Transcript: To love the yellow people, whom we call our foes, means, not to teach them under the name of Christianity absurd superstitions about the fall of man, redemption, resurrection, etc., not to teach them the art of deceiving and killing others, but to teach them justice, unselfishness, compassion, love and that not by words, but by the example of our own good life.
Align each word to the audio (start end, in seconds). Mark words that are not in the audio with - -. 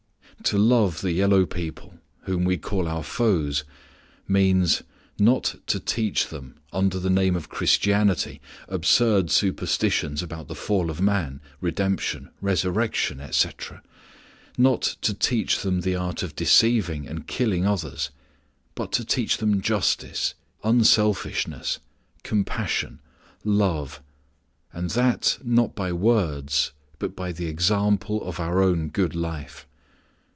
To 0.45 0.57
love 0.57 1.01
the 1.01 1.11
yellow 1.11 1.45
people, 1.45 1.99
whom 2.23 2.45
we 2.45 2.57
call 2.57 2.87
our 2.87 3.03
foes, 3.03 3.63
means, 4.27 4.81
not 5.19 5.53
to 5.67 5.79
teach 5.79 6.29
them 6.29 6.55
under 6.73 6.97
the 6.97 7.11
name 7.11 7.35
of 7.35 7.47
Christianity 7.47 8.41
absurd 8.67 9.29
superstitions 9.29 10.23
about 10.23 10.47
the 10.47 10.55
fall 10.55 10.89
of 10.89 10.99
man, 10.99 11.41
redemption, 11.61 12.31
resurrection, 12.41 13.19
etc., 13.19 13.83
not 14.57 14.81
to 15.01 15.13
teach 15.13 15.61
them 15.61 15.81
the 15.81 15.95
art 15.95 16.23
of 16.23 16.35
deceiving 16.35 17.07
and 17.07 17.27
killing 17.27 17.67
others, 17.67 18.09
but 18.73 18.91
to 18.93 19.05
teach 19.05 19.37
them 19.37 19.61
justice, 19.61 20.33
unselfishness, 20.63 21.77
compassion, 22.23 22.99
love 23.43 24.01
and 24.73 24.89
that 24.91 25.37
not 25.43 25.75
by 25.75 25.93
words, 25.93 26.71
but 26.97 27.15
by 27.15 27.31
the 27.31 27.45
example 27.45 28.23
of 28.23 28.39
our 28.39 28.59
own 28.59 28.89
good 28.89 29.13
life. 29.15 29.67